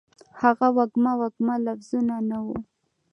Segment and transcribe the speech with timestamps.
[0.41, 2.57] هغه وږمه، وږمه لفظونه، نه وه